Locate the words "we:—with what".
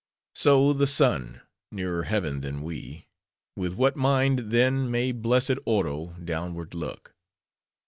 2.63-3.95